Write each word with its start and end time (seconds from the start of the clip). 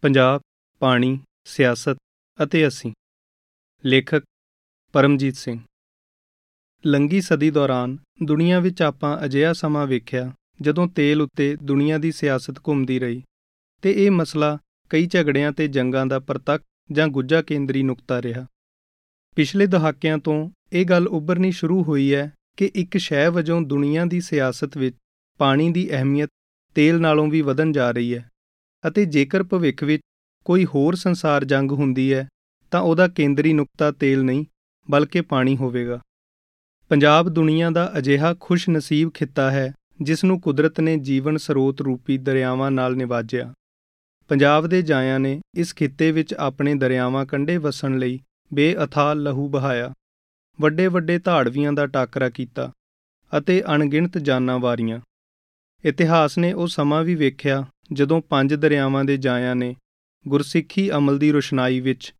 ਪੰਜਾਬ, 0.00 0.40
ਪਾਣੀ, 0.78 1.20
ਸਿਆਸਤ 1.44 1.96
ਅਤੇ 2.42 2.68
ਅਸੀਂ। 2.68 2.92
ਲੇਖਕ 3.86 4.22
ਪਰਮਜੀਤ 4.92 5.36
ਸਿੰਘ। 5.36 5.60
ਲੰਗੀ 6.86 7.20
ਸਦੀ 7.20 7.50
ਦੌਰਾਨ 7.50 7.98
ਦੁਨੀਆ 8.22 8.60
ਵਿੱਚ 8.60 8.82
ਆਪਾਂ 8.82 9.24
ਅਜਿਹਾ 9.24 9.52
ਸਮਾਂ 9.52 9.86
ਵੇਖਿਆ 9.86 10.32
ਜਦੋਂ 10.60 10.88
ਤੇਲ 10.88 11.22
ਉੱਤੇ 11.22 11.56
ਦੁਨੀਆ 11.62 11.98
ਦੀ 11.98 12.12
ਸਿਆਸਤ 12.12 12.58
ਘੁੰਮਦੀ 12.58 12.98
ਰਹੀ 12.98 13.22
ਤੇ 13.82 14.06
ਇਹ 14.06 14.10
ਮਸਲਾ 14.10 14.58
ਕਈ 14.90 15.06
ਝਗੜਿਆਂ 15.06 15.52
ਤੇ 15.52 15.68
ਜੰਗਾਂ 15.68 16.06
ਦਾ 16.06 16.18
ਪ੍ਰਤੱਖ 16.18 16.62
ਜਾਂ 16.92 17.08
ਗੁੱਜਾ 17.08 17.42
ਕੇਂਦਰੀ 17.42 17.82
ਨੁਕਤਾ 17.82 18.22
ਰਿਹਾ। 18.22 18.46
ਪਿਛਲੇ 19.36 19.66
ਦਹਾਕਿਆਂ 19.66 20.18
ਤੋਂ 20.18 20.50
ਇਹ 20.72 20.84
ਗੱਲ 20.84 21.08
ਉੱਭਰਨੀ 21.08 21.52
ਸ਼ੁਰੂ 21.52 21.82
ਹੋਈ 21.82 22.14
ਹੈ 22.14 22.32
ਕਿ 22.56 22.70
ਇੱਕ 22.74 22.96
ਸ਼ੈ 22.96 23.30
ਵਜੋਂ 23.30 23.60
ਦੁਨੀਆ 23.60 24.04
ਦੀ 24.04 24.20
ਸਿਆਸਤ 24.20 24.76
ਵਿੱਚ 24.76 24.96
ਪਾਣੀ 25.38 25.72
ਦੀ 25.72 25.90
ਅਹਿਮੀਅਤ 25.90 26.30
ਤੇਲ 26.74 27.00
ਨਾਲੋਂ 27.00 27.28
ਵੀ 27.28 27.42
ਵਧਣ 27.42 27.72
ਜਾ 27.72 27.90
ਰਹੀ 27.90 28.14
ਹੈ। 28.14 28.29
ਅਤੇ 28.88 29.04
ਜੇਕਰ 29.04 29.42
ਭਵਿੱਖ 29.42 29.84
ਵਿੱਚ 29.84 30.02
ਕੋਈ 30.44 30.64
ਹੋਰ 30.64 30.94
ਸੰਸਾਰ 30.94 31.44
ਜੰਗ 31.44 31.72
ਹੁੰਦੀ 31.72 32.14
ਹੈ, 32.14 32.28
ਤਾਂ 32.70 32.80
ਉਹਦਾ 32.80 33.08
ਕੇਂਦਰੀ 33.08 33.52
ਨੁਕਤਾ 33.52 33.90
ਤੇਲ 33.90 34.24
ਨਹੀਂ, 34.24 34.44
ਬਲਕਿ 34.90 35.20
ਪਾਣੀ 35.20 35.56
ਹੋਵੇਗਾ। 35.56 36.00
ਪੰਜਾਬ 36.88 37.28
ਦੁਨੀਆ 37.28 37.70
ਦਾ 37.70 37.92
ਅਜਿਹਾ 37.98 38.34
ਖੁਸ਼ 38.40 38.68
ਨਸੀਬ 38.70 39.10
ਖਿੱਤਾ 39.14 39.50
ਹੈ, 39.50 39.72
ਜਿਸ 40.02 40.24
ਨੂੰ 40.24 40.40
ਕੁਦਰਤ 40.40 40.80
ਨੇ 40.80 40.96
ਜੀਵਨ 40.96 41.36
ਸਰੋਤ 41.36 41.80
ਰੂਪੀ 41.80 42.18
ਦਰਿਆਵਾਂ 42.18 42.70
ਨਾਲ 42.70 42.96
ਨਿਵਾਜਿਆ। 42.96 43.52
ਪੰਜਾਬ 44.28 44.66
ਦੇ 44.66 44.82
ਜਾਇਆਂ 44.82 45.20
ਨੇ 45.20 45.40
ਇਸ 45.54 45.74
ਖਿੱਤੇ 45.74 46.12
ਵਿੱਚ 46.12 46.34
ਆਪਣੇ 46.34 46.74
ਦਰਿਆਵਾਂ 46.74 47.26
ਕੰਢੇ 47.26 47.56
ਵਸਣ 47.56 47.98
ਲਈ 47.98 48.20
ਬੇਅਥਾਹ 48.54 49.14
ਲਹੂ 49.14 49.48
ਬਹਾਇਆ। 49.48 49.92
ਵੱਡੇ 50.60 50.86
ਵੱਡੇ 50.86 51.18
ਧਾੜਵੀਆਂ 51.18 51.72
ਦਾ 51.72 51.86
ਟਾਕਰਾ 51.86 52.28
ਕੀਤਾ 52.28 52.72
ਅਤੇ 53.38 53.62
ਅਣਗਿਣਤ 53.74 54.18
ਜਾਨਾਂ 54.18 54.58
ਵਾਰੀਆਂ। 54.58 55.00
ਇਤਿਹਾਸ 55.84 56.38
ਨੇ 56.38 56.52
ਉਹ 56.52 56.66
ਸਮਾਂ 56.66 57.04
ਵੀ 57.04 57.14
ਵੇਖਿਆ 57.14 57.66
ਜਦੋਂ 57.92 58.20
ਪੰਜ 58.20 58.54
ਦਰਿਆਵਾਂ 58.54 59.04
ਦੇ 59.04 59.16
ਜਾਇਆਂ 59.16 59.54
ਨੇ 59.56 59.74
ਗੁਰਸਿੱਖੀ 60.28 60.90
ਅਮਲ 60.90 61.18
ਦੀ 61.18 61.30
ਰੁਸ਼ਨਾਈ 61.32 61.80
ਵਿੱਚ 61.80 62.12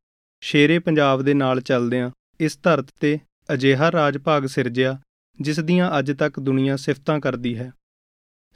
ਸ਼ੇਰੇ 0.42 0.78
ਪੰਜਾਬ 0.78 1.22
ਦੇ 1.22 1.34
ਨਾਲ 1.34 1.60
ਚੱਲਦਿਆਂ 1.60 2.10
ਇਸ 2.40 2.58
ਧਰਤ 2.62 2.86
ਤੇ 3.00 3.18
ਅਜਿਹਾ 3.52 3.90
ਰਾਜ 3.92 4.18
ਭਾਗ 4.18 4.46
ਸਿਰਜਿਆ, 4.46 4.98
ਜਿਸ 5.38 5.60
ਦੀਆਂ 5.60 5.90
ਅੱਜ 5.98 6.12
ਤੱਕ 6.12 6.40
ਦੁਨੀਆ 6.40 6.76
ਸਿਫਤਾਂ 6.76 7.18
ਕਰਦੀ 7.20 7.56
ਹੈ। 7.56 7.70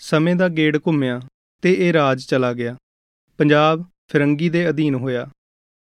ਸਮੇਂ 0.01 0.35
ਦਾ 0.37 0.49
ਗੇੜ 0.49 0.79
ਘੁੰਮਿਆ 0.87 1.21
ਤੇ 1.63 1.73
ਇਹ 1.73 1.93
ਰਾਜ 1.93 2.23
ਚਲਾ 2.23 2.53
ਗਿਆ। 2.53 2.77
ਪੰਜਾਬ 3.39 3.85
ਫਿਰੰਗੀ 4.09 4.49
ਦੇ 4.49 4.69
ਅਧੀਨ 4.69 4.95
ਹੋਇਆ, 4.95 5.27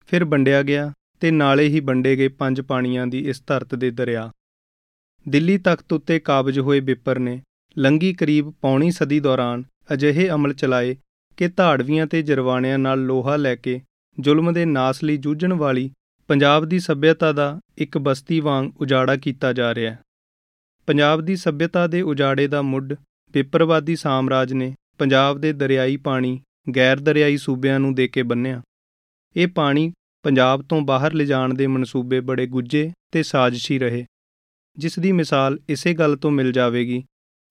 ਫਿਰ 0.08 0.24
ਵੰਡਿਆ 0.24 0.62
ਗਿਆ 0.62 0.92
ਤੇ 1.20 1.30
ਨਾਲੇ 1.30 1.66
ਹੀ 1.68 1.80
ਵੰਡੇ 1.80 2.16
ਗਏ 2.16 2.28
ਪੰਜ 2.28 2.60
ਪਾਣੀਆਂ 2.60 3.06
ਦੀ 3.06 3.18
ਇਸ 3.28 3.42
ਧਰਤ 3.46 3.74
ਦੇ 3.74 3.90
ਦਰਿਆ। 3.90 4.30
ਦਿੱਲੀ 5.26 5.58
ਤਖਤ 5.58 5.92
ਉੱਤੇ 5.92 6.18
ਕਾਬਜ 6.20 6.58
ਹੋਏ 6.58 6.80
ਬਿੱਪਰ 6.80 7.18
ਨੇ 7.18 7.40
ਲੰਗੀ 7.76 8.12
ਕਰੀਬ 8.14 8.50
ਪੌਣੀ 8.50 8.90
ਸਦੀ 8.90 9.20
ਦੌਰਾਨ 9.20 9.64
ਅਜਿਹੇ 9.92 10.28
ਅਮਲ 10.30 10.54
ਚਲਾਏ 10.54 10.96
ਕਿ 11.36 11.48
ਧਾੜਵੀਆਂ 11.48 12.06
ਤੇ 12.06 12.22
ਜਰਵਾਣਿਆਂ 12.22 12.78
ਨਾਲ 12.78 13.00
ਲੋਹਾ 13.00 13.36
ਲੈ 13.36 13.54
ਕੇ 13.56 13.80
ਜ਼ੁਲਮ 14.20 14.52
ਦੇ 14.52 14.64
ਨਾਸ 14.64 15.04
ਲਈ 15.04 15.16
ਜੂਝਣ 15.16 15.52
ਵਾਲੀ 15.52 15.90
ਪੰਜਾਬ 16.28 16.64
ਦੀ 16.64 16.78
ਸੱਭਿਅਤਾ 16.78 17.32
ਦਾ 17.32 17.60
ਇੱਕ 17.78 17.98
ਬਸਤੀ 17.98 18.40
ਵਾਂਗ 18.40 18.70
ਉਜਾੜਾ 18.80 19.16
ਕੀਤਾ 19.16 19.52
ਜਾ 19.52 19.74
ਰਿਹਾ 19.74 19.92
ਹੈ। 19.92 19.98
ਪੰਜਾਬ 20.86 21.20
ਦੀ 21.20 21.36
ਸੱਭਿਅਤਾ 21.36 21.86
ਦੇ 21.86 22.02
ਉਜਾੜੇ 22.02 22.46
ਦਾ 22.46 22.62
ਮੁੱਢ 22.62 22.94
ਪਿੱਪਰਵਾਦੀ 23.32 23.96
ਸਾਮਰਾਜ 23.96 24.52
ਨੇ 24.52 24.74
ਪੰਜਾਬ 24.98 25.38
ਦੇ 25.38 25.52
ਦਰਿਆਈ 25.52 25.96
ਪਾਣੀ 25.96 26.40
ਗੈਰ 26.76 27.00
ਦਰਿਆਈ 27.00 27.36
ਸੂਬਿਆਂ 27.36 27.80
ਨੂੰ 27.80 27.94
ਦੇ 27.94 28.08
ਕੇ 28.08 28.22
ਬੰਨਿਆ 28.22 28.62
ਇਹ 29.36 29.48
ਪਾਣੀ 29.48 29.92
ਪੰਜਾਬ 30.22 30.62
ਤੋਂ 30.62 30.80
ਬਾਹਰ 30.80 31.12
ਲਿਜਾਣ 31.12 31.54
ਦੇ 31.54 31.66
ਮਨਸੂਬੇ 31.66 32.20
ਬੜੇ 32.20 32.46
ਗੁੱਜੇ 32.46 32.92
ਤੇ 33.12 33.22
ਸਾਜ਼ਿਸ਼ੀ 33.22 33.78
ਰਹੇ। 33.78 34.06
ਜਿਸ 34.78 34.98
ਦੀ 34.98 35.12
ਮਿਸਾਲ 35.12 35.58
ਇਸੇ 35.68 35.94
ਗੱਲ 35.94 36.16
ਤੋਂ 36.16 36.30
ਮਿਲ 36.30 36.52
ਜਾਵੇਗੀ 36.52 37.04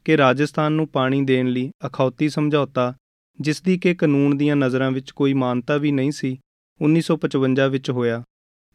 ਕਿ 0.05 0.17
ਰਾਜਸਥਾਨ 0.17 0.72
ਨੂੰ 0.72 0.88
ਪਾਣੀ 0.88 1.22
ਦੇਣ 1.22 1.47
ਲਈ 1.47 1.72
ਅਖੌਤੀ 1.88 2.30
ਸਮਝੌਤਾ 2.30 2.94
ਜਿਸ 3.41 3.61
ਦੀ 3.61 3.77
ਕਿ 3.77 3.95
ਕਾਨੂੰਨ 3.95 4.37
ਦੀਆਂ 4.37 4.55
ਨਜ਼ਰਾਂ 4.55 4.91
ਵਿੱਚ 4.91 5.11
ਕੋਈ 5.11 5.33
ਮਾਨਤਾ 5.33 5.77
ਵੀ 5.77 5.91
ਨਹੀਂ 5.91 6.11
ਸੀ 6.11 6.37
1955 6.81 7.69
ਵਿੱਚ 7.69 7.91
ਹੋਇਆ। 7.91 8.23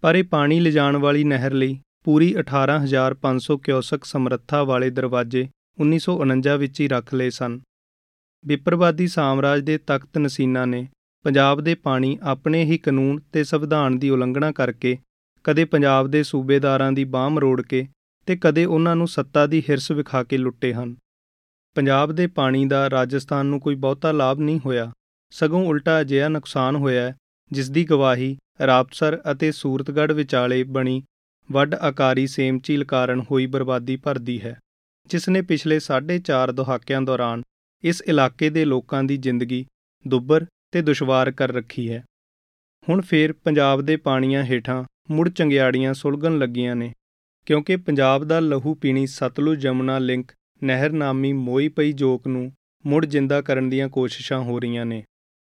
ਪਰ 0.00 0.16
ਇਹ 0.16 0.24
ਪਾਣੀ 0.24 0.60
ਲਿਜਾਣ 0.60 0.96
ਵਾਲੀ 0.96 1.24
ਨਹਿਰ 1.24 1.52
ਲਈ 1.52 1.80
ਪੂਰੀ 2.04 2.34
18500 2.38 3.56
ਕਿਊਸਕ 3.56 4.04
ਸਮਰੱਥਾ 4.04 4.62
ਵਾਲੇ 4.62 4.90
ਦਰਵਾਜ਼ੇ 4.90 5.48
1949 5.80 6.56
ਵਿੱਚ 6.58 6.80
ਹੀ 6.80 6.88
ਰੱਖ 6.88 7.14
ਲਏ 7.14 7.30
ਸਨ। 7.30 7.60
ਵਿਪਰਵਾਦੀ 8.46 9.06
ਸਾਮਰਾਜ 9.06 9.60
ਦੇ 9.60 9.78
ਤਖਤ 9.78 10.18
ਨਸੀਨਾ 10.18 10.64
ਨੇ 10.64 10.88
ਪੰਜਾਬ 11.22 11.60
ਦੇ 11.60 11.74
ਪਾਣੀ 11.74 12.18
ਆਪਣੇ 12.22 12.64
ਹੀ 12.64 12.78
ਕਾਨੂੰਨ 12.78 13.20
ਤੇ 13.32 13.44
ਸੰਵਿਧਾਨ 13.44 13.98
ਦੀ 13.98 14.10
ਉਲੰਘਣਾ 14.10 14.52
ਕਰਕੇ 14.52 14.98
ਕਦੇ 15.44 15.64
ਪੰਜਾਬ 15.64 16.08
ਦੇ 16.08 16.22
ਸੂਬੇਦਾਰਾਂ 16.22 16.92
ਦੀ 16.92 17.04
ਬਾਹ 17.04 17.30
ਮਰੋੜ 17.30 17.62
ਕੇ 17.62 17.86
ਤੇ 18.26 18.36
ਕਦੇ 18.36 18.64
ਉਹਨਾਂ 18.64 18.96
ਨੂੰ 18.96 19.08
ਸੱਤਾ 19.08 19.46
ਦੀ 19.46 19.62
ਹਿਰਸ 19.70 19.90
ਵਿਖਾ 19.90 20.22
ਕੇ 20.22 20.36
ਲੁੱਟੇ 20.36 20.74
ਹਨ। 20.74 20.96
ਪੰਜਾਬ 21.76 22.12
ਦੇ 22.12 22.26
ਪਾਣੀ 22.26 22.64
ਦਾ 22.64 22.88
ਰਾਜਸਥਾਨ 22.90 23.46
ਨੂੰ 23.46 23.60
ਕੋਈ 23.60 23.74
ਬਹੁਤਾ 23.74 24.12
ਲਾਭ 24.12 24.40
ਨਹੀਂ 24.40 24.60
ਹੋਇਆ। 24.66 24.90
ਸਗੋਂ 25.32 25.64
ਉਲਟਾ 25.66 26.00
ਅਜਿਹਾ 26.00 26.28
ਨੁਕਸਾਨ 26.28 26.76
ਹੋਇਆ 26.76 27.12
ਜਿਸ 27.50 27.70
ਦੀ 27.70 27.84
ਗਵਾਹੀ 27.84 28.36
ਰਾਪਸਰ 28.66 29.20
ਅਤੇ 29.32 29.50
ਸੂਰਤਗੜ੍ਹ 29.52 30.12
ਵਿਚਾਲੇ 30.12 30.62
ਬਣੀ 30.64 31.02
ਵੱਡ 31.48 31.74
ਆਕਾਰੀ 31.74 32.26
ਸੇਮ 32.26 32.58
ਝੀਲ 32.58 32.84
ਕਾਰਨ 32.84 33.22
ਹੋਈ 33.30 33.46
ਬਰਬਾਦੀ 33.46 33.96
ਭਰਦੀ 33.96 34.40
ਹੈ, 34.40 34.58
ਜਿਸ 35.10 35.28
ਨੇ 35.28 35.42
ਪਿਛਲੇ 35.42 35.78
4.5 35.80 36.52
ਦਹਾਕਿਆਂ 36.52 37.00
ਦੌਰਾਨ 37.02 37.42
ਇਸ 37.84 38.02
ਇਲਾਕੇ 38.06 38.50
ਦੇ 38.50 38.64
ਲੋਕਾਂ 38.64 39.02
ਦੀ 39.04 39.16
ਜ਼ਿੰਦਗੀ 39.16 39.64
ਦੁੱਬਰ 40.04 40.46
ਤੇ 40.72 40.82
ਦੁਸ਼ਵਾਰ 40.82 41.30
ਕਰ 41.30 41.52
ਰੱਖੀ 41.52 41.90
ਹੈ। 41.90 42.04
ਹੁਣ 42.88 43.00
ਫੇਰ 43.00 43.32
ਪੰਜਾਬ 43.44 43.82
ਦੇ 43.82 43.96
ਪਾਣੀਆਂ 43.96 44.44
ਹੇਠਾਂ 44.44 44.82
ਮੁੜ 45.10 45.28
ਚੰਗਿਆੜੀਆਂ 45.28 45.94
ਸੁਲਗਣ 45.94 46.38
ਲੱਗੀਆਂ 46.38 46.76
ਨੇ, 46.76 46.92
ਕਿਉਂਕਿ 47.46 47.76
ਪੰਜਾਬ 47.76 48.24
ਦਾ 48.24 48.40
ਲਹੂ 48.40 48.74
ਪੀਣੀ 48.74 49.06
ਸਤਲੁਜ 49.06 49.58
ਜਮਨਾ 49.58 49.98
ਲਿੰਕ 49.98 50.32
ਨਹਿਰ 50.64 50.92
ਨਾਮੀ 50.92 51.32
ਮੋਈ 51.32 51.68
ਪਈ 51.68 51.92
ਜੋਕ 51.92 52.26
ਨੂੰ 52.26 52.52
ਮੁੜ 52.86 53.06
ਜਿੰਦਾ 53.06 53.40
ਕਰਨ 53.40 53.68
ਦੀਆਂ 53.70 53.88
ਕੋਸ਼ਿਸ਼ਾਂ 53.88 54.40
ਹੋ 54.40 54.58
ਰਹੀਆਂ 54.60 54.86
ਨੇ। 54.86 55.04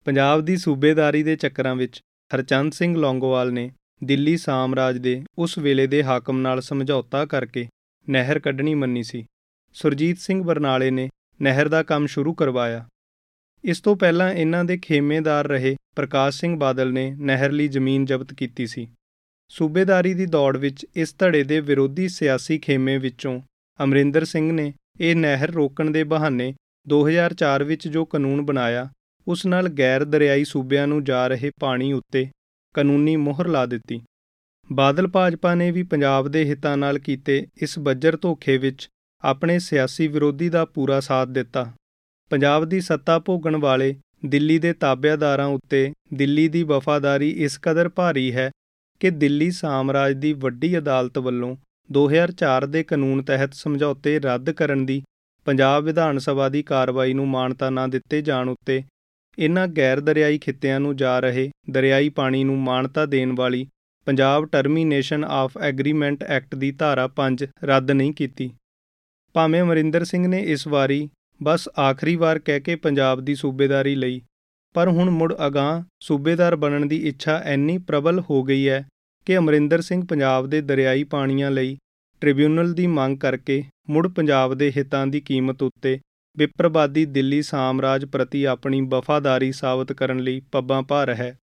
ਪੰਜਾਬ 0.04 0.40
ਦੀ 0.40 0.56
ਸੂਬੇਦਾਰੀ 0.56 1.22
ਦੇ 1.22 1.36
ਚੱਕਰਾਂ 1.36 1.74
ਵਿੱਚ 1.76 2.00
ਹਰਚੰਦ 2.34 2.72
ਸਿੰਘ 2.72 2.96
ਲੌਂਗੋਵਾਲ 2.96 3.52
ਨੇ 3.52 3.70
ਦਿੱਲੀ 4.04 4.36
ਸਾਮਰਾਜ 4.36 4.98
ਦੇ 4.98 5.22
ਉਸ 5.38 5.58
ਵੇਲੇ 5.58 5.86
ਦੇ 5.86 6.04
ਹਾਕਮ 6.04 6.40
ਨਾਲ 6.40 6.60
ਸਮਝੌਤਾ 6.60 7.24
ਕਰਕੇ 7.26 7.66
ਨਹਿਰ 8.08 8.38
ਕੱਢਣੀ 8.38 8.74
ਮੰਨੀ 8.74 9.02
ਸੀ। 9.02 9.24
ਸੁਰਜੀਤ 9.72 10.18
ਸਿੰਘ 10.18 10.42
ਬਰਨਾਲੇ 10.42 10.90
ਨੇ 10.90 11.08
ਨਹਿਰ 11.42 11.68
ਦਾ 11.68 11.82
ਕੰਮ 11.82 12.06
ਸ਼ੁਰੂ 12.06 12.34
ਕਰਵਾਇਆ। 12.34 12.86
ਇਸ 13.64 13.80
ਤੋਂ 13.80 13.96
ਪਹਿਲਾਂ 13.96 14.32
ਇਹਨਾਂ 14.32 14.64
ਦੇ 14.64 14.78
ਖੇਮੇਦਾਰ 14.78 15.46
ਰਹੇ 15.46 15.76
ਪ੍ਰਕਾਸ਼ 15.96 16.40
ਸਿੰਘ 16.40 16.56
ਬਾਦਲ 16.56 16.92
ਨੇ 16.92 17.10
ਨਹਿਰ 17.10 17.52
ਲਈ 17.52 17.68
ਜ਼ਮੀਨ 17.68 18.04
ਜ਼ਬਤ 18.04 18.34
ਕੀਤੀ 18.34 18.66
ਸੀ। 18.66 18.86
ਸੂਬੇਦਾਰੀ 19.48 20.14
ਦੀ 20.14 20.26
ਦੌੜ 20.26 20.56
ਵਿੱਚ 20.56 20.86
ਇਸ 20.96 21.14
ਧੜੇ 21.18 21.42
ਦੇ 21.44 21.60
ਵਿਰੋਧੀ 21.60 22.08
ਸਿਆਸੀ 22.08 22.58
ਖੇਮੇ 22.58 22.98
ਵਿੱਚੋਂ 22.98 23.40
ਅਮਰਿੰਦਰ 23.84 24.24
ਸਿੰਘ 24.24 24.52
ਨੇ 24.52 24.72
ਇਹ 25.00 25.14
ਨਹਿਰ 25.16 25.50
ਰੋਕਣ 25.50 25.90
ਦੇ 25.90 26.02
ਬਹਾਨੇ 26.04 26.52
2004 26.86 27.64
ਵਿੱਚ 27.64 27.86
ਜੋ 27.88 28.04
ਕਾਨੂੰਨ 28.04 28.40
ਬਣਾਇਆ, 28.42 28.88
ਉਸ 29.26 29.44
ਨਾਲ 29.46 29.68
ਗੈਰ 29.68 30.04
ਦਰਿਆਈ 30.04 30.44
ਸੂਬਿਆਂ 30.44 30.86
ਨੂੰ 30.86 31.02
ਜਾ 31.04 31.26
ਰਹੇ 31.26 31.50
ਪਾਣੀ 31.60 31.92
ਉੱਤੇ 31.92 32.28
ਕਾਨੂੰਨੀ 32.74 33.16
ਮੋਹਰ 33.16 33.48
ਲਾ 33.48 33.64
ਦਿੱਤੀ। 33.66 34.00
ਬਾਦਲ 34.70 35.06
ਭਾਜਪਾ 35.06 35.54
ਨੇ 35.54 35.70
ਵੀ 35.70 35.82
ਪੰਜਾਬ 35.82 36.28
ਦੇ 36.28 36.44
ਹਿੱਤਾਂ 36.44 36.76
ਨਾਲ 36.76 36.98
ਕੀਤੇ 36.98 37.46
ਇਸ 37.62 37.78
ਬੱਜਰ 37.78 38.16
ਧੋਖੇ 38.16 38.56
ਵਿੱਚ 38.58 38.88
ਆਪਣੇ 39.24 39.58
ਸਿਆਸੀ 39.58 40.08
ਵਿਰੋਧੀ 40.08 40.48
ਦਾ 40.48 40.64
ਪੂਰਾ 40.64 41.00
ਸਾਥ 41.00 41.28
ਦਿੱਤਾ। 41.28 41.64
ਪੰਜਾਬ 42.30 42.64
ਦੀ 42.64 42.80
ਸੱਤਾ 42.80 43.18
ਭੋਗਣ 43.18 43.56
ਵਾਲੇ 43.56 43.94
ਦਿੱਲੀ 44.26 44.58
ਦੇ 44.58 44.72
ਤਾਬਿਆਦਾਰਾਂ 44.72 45.46
ਉੱਤੇ 45.46 45.92
ਦਿੱਲੀ 46.14 46.46
ਦੀ 46.48 46.62
ਵਫਾਦਾਰੀ 46.62 47.30
ਇਸ 47.44 47.58
ਕਦਰ 47.62 47.88
ਭਾਰੀ 47.88 48.32
ਹੈ 48.32 48.50
ਕਿ 49.00 49.10
ਦਿੱਲੀ 49.10 49.50
ਸਾਮਰਾਜ 49.50 50.12
ਦੀ 50.12 50.32
ਵੱਡੀ 50.32 50.76
ਅਦਾਲਤ 50.78 51.18
ਵੱਲੋਂ 51.18 51.56
2004 51.90 52.66
ਦੇ 52.66 52.82
ਕਾਨੂੰਨ 52.82 53.22
ਤਹਿਤ 53.22 53.54
ਸਮਝੌਤੇ 53.54 54.18
ਰੱਦ 54.20 54.50
ਕਰਨ 54.50 54.84
ਦੀ 54.86 55.02
ਪੰਜਾਬ 55.46 55.84
ਵਿਧਾਨ 55.84 56.18
ਸਭਾ 56.18 56.48
ਦੀ 56.48 56.62
ਕਾਰਵਾਈ 56.62 57.12
ਨੂੰ 57.12 57.26
ਮਾਨਤਾ 57.28 57.70
ਨਾ 57.70 57.86
ਦਿੱਤੇ 57.86 58.20
ਜਾਣ 58.22 58.48
ਉੱਤੇ 58.48 58.82
ਇਨ੍ਹਾਂ 59.38 59.66
ਗੈਰ 59.68 60.00
ਦਰਿਆਈ 60.00 60.38
ਖਿੱਤਿਆਂ 60.38 60.80
ਨੂੰ 60.80 60.96
ਜਾ 60.96 61.18
ਰਹੇ 61.20 61.50
ਦਰਿਆਈ 61.70 62.08
ਪਾਣੀ 62.08 62.42
ਨੂੰ 62.44 62.58
ਮਾਨਤਾ 62.58 63.06
ਦੇਣ 63.06 63.32
ਵਾਲੀ 63.32 63.66
Punjab 64.06 64.46
termination 64.46 65.24
of 65.24 65.56
agreement 65.58 66.22
act 66.24 66.54
ਦੀ 66.54 66.70
ਧਾਰਾ 66.72 67.08
5 67.16 67.46
ਰੱਦ 67.64 67.90
ਨਹੀਂ 67.90 68.12
ਕੀਤੀ। 68.12 68.50
ਭਾਵੇਂ 69.34 69.62
ਅਮਰਿੰਦਰ 69.62 70.04
ਸਿੰਘ 70.04 70.26
ਨੇ 70.28 70.40
ਇਸ 70.52 70.66
ਵਾਰੀ 70.66 71.08
ਬਸ 71.40 71.68
ਆਖਰੀ 71.78 72.16
ਵਾਰ 72.16 72.38
ਕਹਿ 72.38 72.60
ਕੇ 72.60 72.76
ਪੰਜਾਬ 72.76 73.20
ਦੀ 73.20 73.34
ਸੂਬੇਦਾਰੀ 73.34 73.94
ਲਈ, 73.94 74.20
ਪਰ 74.74 74.88
ਹੁਣ 74.88 75.10
ਮੁੜ 75.10 75.34
ਅਗਾਹ 75.46 75.82
ਸੂਬੇਦਾਰ 76.00 76.56
ਬਣਨ 76.56 76.88
ਦੀ 76.88 76.96
ਇੱਛਾ 77.08 77.40
ਐਨੀ 77.44 77.78
ਪ੍ਰਬਲ 77.78 78.20
ਹੋ 78.30 78.42
ਗਈ 78.42 78.68
ਹੈ 78.68 78.86
ਕਿ 79.26 79.36
ਅਮਰਿੰਦਰ 79.38 79.80
ਸਿੰਘ 79.80 80.04
ਪੰਜਾਬ 80.06 80.46
ਦੇ 80.46 80.60
ਦਰਿਆਈ 80.60 81.04
ਪਾਣੀਆਂ 81.04 81.50
ਲਈ 81.50 81.76
ਟ੍ਰਿਬਿਊਨਲ 82.20 82.72
ਦੀ 82.74 82.86
ਮੰਗ 82.86 83.18
ਕਰਕੇ 83.18 83.62
ਮੁੜ 83.90 84.08
ਪੰਜਾਬ 84.08 84.54
ਦੇ 84.54 84.72
ਹਿੱਤਾਂ 84.76 85.06
ਦੀ 85.06 85.20
ਕੀਮਤ 85.20 85.62
ਉੱਤੇ 85.62 85.98
ਵਿਪਰਵਾਦੀ 86.36 87.04
ਦਿੱਲੀ 87.04 87.42
ਸਾਮਰਾਜ 87.42 88.04
ਪ੍ਰਤੀ 88.04 88.44
ਆਪਣੀ 88.44 88.80
ਵਫਾਦਾਰੀ 88.80 89.52
ਸਾਬਤ 89.52 89.92
ਕਰਨ 89.92 90.18
ਲਈ 90.18 90.40
ਪੱਬਾਂ 90.52 90.82
ਭਾ 90.82 91.06
ਰਿਹਾ 91.06 91.16
ਹੈ 91.16 91.38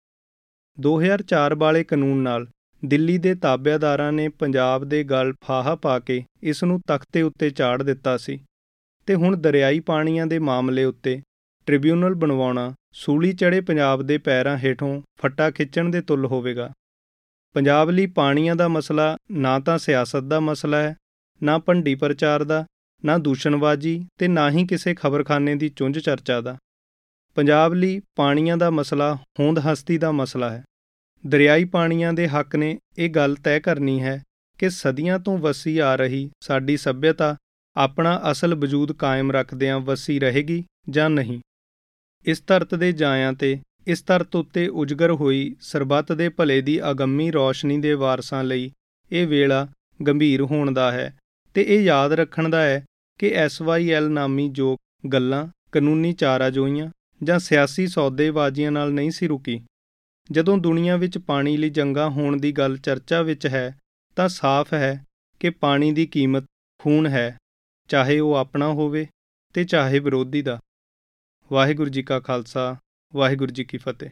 2004 0.77 1.55
ਵਾਲੇ 1.57 1.83
ਕਾਨੂੰਨ 1.83 2.17
ਨਾਲ 2.17 2.47
ਦਿੱਲੀ 2.85 3.17
ਦੇ 3.17 3.35
ਤਾਬਿਆਦਾਰਾਂ 3.35 4.11
ਨੇ 4.11 4.27
ਪੰਜਾਬ 4.29 4.83
ਦੇ 4.83 5.03
ਗਲ 5.03 5.33
ਫਾਹਾ 5.45 5.75
ਪਾ 5.75 5.99
ਕੇ 5.99 6.23
ਇਸ 6.43 6.63
ਨੂੰ 6.63 6.81
ਤਖਤੇ 6.87 7.21
ਉੱਤੇ 7.21 7.49
ਚਾੜ 7.49 7.83
ਦਿੱਤਾ 7.83 8.17
ਸੀ 8.17 8.39
ਤੇ 9.05 9.15
ਹੁਣ 9.15 9.37
ਦਰਿਆਈ 9.37 9.79
ਪਾਣੀਆਂ 9.79 10.27
ਦੇ 10.27 10.39
ਮਾਮਲੇ 10.39 10.83
ਉੱਤੇ 10.83 11.21
ਟ੍ਰਿਬਿਊਨਲ 11.65 12.13
ਬਣਵਾਉਣਾ 12.13 12.73
ਸੂਲੀ 12.93 13.33
ਚੜੇ 13.33 13.61
ਪੰਜਾਬ 13.61 14.01
ਦੇ 14.01 14.17
ਪੈਰਾਂ 14.17 14.57
ਹੇਠੋਂ 14.57 15.01
ਫੱਟਾ 15.21 15.51
ਖਿੱਚਣ 15.51 15.89
ਦੇ 15.89 16.01
ਤੁੱਲ 16.01 16.25
ਹੋਵੇਗਾ। 16.25 16.71
ਪੰਜਾਬ 17.53 17.89
ਲਈ 17.89 18.05
ਪਾਣੀਆਂ 18.05 18.55
ਦਾ 18.55 18.67
ਮਸਲਾ 18.67 19.17
ਨਾ 19.31 19.59
ਤਾਂ 19.59 19.77
ਸਿਆਸਤ 19.77 20.19
ਦਾ 20.19 20.39
ਮਸਲਾ 20.39 20.77
ਹੈ, 20.77 20.95
ਨਾ 21.43 21.57
ਭੰਡੀ 21.57 21.95
ਪ੍ਰਚਾਰ 21.95 22.43
ਦਾ, 22.43 22.65
ਨਾ 23.05 23.17
ਦੂਸ਼ਣਬਾਜ਼ੀ 23.17 24.07
ਤੇ 24.17 24.27
ਨਾ 24.27 24.51
ਹੀ 24.51 24.67
ਕਿਸੇ 24.67 24.95
ਖਬਰਖਾਨੇ 24.95 25.55
ਦੀ 25.55 25.69
ਚੁੰਝ 25.69 25.99
ਚਰਚਾ 25.99 26.41
ਦਾ। 26.41 26.57
ਪੰਜਾਬ 27.35 27.73
ਲਈ 27.73 28.01
ਪਾਣੀਆਂ 28.15 28.57
ਦਾ 28.57 28.69
ਮਸਲਾ 28.69 29.15
ਹੋਂਦ 29.39 29.59
ਹਸਤੀ 29.59 29.97
ਦਾ 29.97 30.11
ਮਸਲਾ 30.11 30.49
ਹੈ। 30.49 30.63
ਦਰਿਆਈ 31.27 31.65
ਪਾਣੀਆਂ 31.65 32.13
ਦੇ 32.13 32.27
ਹੱਕ 32.27 32.55
ਨੇ 32.55 32.79
ਇਹ 32.97 33.09
ਗੱਲ 33.09 33.35
ਤੈਅ 33.35 33.59
ਕਰਨੀ 33.59 34.01
ਹੈ 34.01 34.23
ਕਿ 34.59 34.69
ਸਦੀਆਂ 34.69 35.19
ਤੋਂ 35.19 35.37
ਵਸੀ 35.37 35.77
ਆ 35.77 35.95
ਰਹੀ 35.95 36.29
ਸਾਡੀ 36.39 36.77
ਸੱਭਿਅਤਾ 36.77 37.35
ਆਪਣਾ 37.75 38.21
ਅਸਲ 38.31 38.55
ਵਜੂਦ 38.55 38.91
ਕਾਇਮ 38.91 39.31
ਰੱਖਦਿਆਂ 39.31 39.79
ਵਸੀ 39.79 40.19
ਰਹੇਗੀ 40.19 40.63
ਜਾਂ 40.89 41.09
ਨਹੀਂ। 41.09 41.39
ਇਸ 42.25 42.43
ਧਰਤ 42.47 42.75
ਦੇ 42.75 42.91
ਜਾਇਆਂ 42.91 43.33
ਤੇ 43.33 43.59
ਇਸ 43.87 44.05
ਧਰਤ 44.05 44.35
ਉੱਤੇ 44.35 44.67
ਉਜਗਰ 44.67 45.11
ਹੋਈ 45.11 45.55
ਸਰਬੱਤ 45.61 46.11
ਦੇ 46.11 46.29
ਭਲੇ 46.29 46.61
ਦੀ 46.61 46.79
ਅਗੰਮੀ 46.91 47.31
ਰੌਸ਼ਨੀ 47.31 47.77
ਦੇ 47.77 47.93
ਵਾਰਸਾਂ 47.93 48.43
ਲਈ 48.43 48.71
ਇਹ 49.11 49.27
ਵੇਲਾ 49.27 49.67
ਗੰਭੀਰ 50.07 50.41
ਹੋਣ 50.41 50.71
ਦਾ 50.71 50.91
ਹੈ 50.91 51.19
ਤੇ 51.53 51.65
ਇਹ 51.67 51.81
ਯਾਦ 51.81 52.11
ਰੱਖਣ 52.11 52.49
ਦਾ 52.49 52.61
ਹੈ 52.61 52.85
ਕਿ 53.19 53.29
ਐਸਵਾਈਐਲ 53.29 54.09
ਨਾਮੀ 54.09 54.49
ਜੋ 54.49 54.77
ਗੱਲਾਂ 55.13 55.47
ਕਾਨੂੰਨੀ 55.71 56.13
ਚਾਰਾਜੋਈਆਂ 56.13 56.89
ਜਾਂ 57.23 57.39
ਸਿਆਸੀ 57.39 57.87
ਸੌਦੇਬਾਜ਼ੀਆਂ 57.87 58.71
ਨਾਲ 58.71 58.91
ਨਹੀਂ 58.91 59.11
ਸੀ 59.11 59.27
ਰੁਕੀ। 59.27 59.61
ਜਦੋਂ 60.31 60.57
ਦੁਨੀਆ 60.57 60.95
ਵਿੱਚ 60.97 61.17
ਪਾਣੀ 61.17 61.57
ਲਈ 61.57 61.69
ਜੰਗਾਂ 61.69 62.09
ਹੋਣ 62.09 62.37
ਦੀ 62.37 62.51
ਗੱਲ 62.51 62.77
ਚਰਚਾ 62.77 63.21
ਵਿੱਚ 63.21 63.47
ਹੈ, 63.47 63.79
ਤਾਂ 64.15 64.29
ਸਾਫ਼ 64.29 64.73
ਹੈ 64.73 65.05
ਕਿ 65.39 65.49
ਪਾਣੀ 65.49 65.91
ਦੀ 65.91 66.05
ਕੀਮਤ 66.05 66.45
ਖੂਨ 66.79 67.07
ਹੈ, 67.07 67.37
ਚਾਹੇ 67.89 68.19
ਉਹ 68.19 68.35
ਆਪਣਾ 68.35 68.67
ਹੋਵੇ 68.67 69.07
ਤੇ 69.53 69.63
ਚਾਹੇ 69.63 69.99
ਵਿਰੋਧੀ 69.99 70.41
ਦਾ। 70.41 70.59
ਵਾਹਿਗੁਰੂ 71.51 71.89
ਜੀ 71.89 72.03
ਕਾ 72.03 72.19
ਖਾਲਸਾ 72.19 72.75
ਵਾਹਿਗੁਰੂ 73.13 73.51
ਜੀ 73.51 73.63
ਕੀ 73.63 73.77
ਫਤਿਹ। 73.77 74.09